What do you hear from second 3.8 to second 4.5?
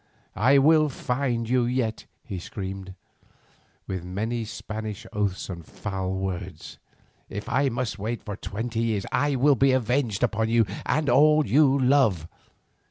with many